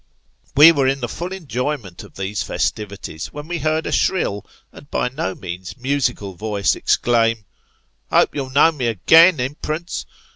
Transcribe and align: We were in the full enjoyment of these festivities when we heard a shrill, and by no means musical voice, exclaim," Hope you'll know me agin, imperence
We 0.55 0.71
were 0.71 0.87
in 0.87 0.99
the 0.99 1.07
full 1.07 1.31
enjoyment 1.31 2.01
of 2.01 2.15
these 2.15 2.41
festivities 2.41 3.27
when 3.27 3.47
we 3.47 3.59
heard 3.59 3.85
a 3.85 3.91
shrill, 3.91 4.43
and 4.71 4.89
by 4.89 5.09
no 5.09 5.35
means 5.35 5.77
musical 5.77 6.33
voice, 6.33 6.75
exclaim," 6.75 7.45
Hope 8.11 8.33
you'll 8.33 8.49
know 8.49 8.71
me 8.71 8.87
agin, 8.87 9.39
imperence 9.39 10.07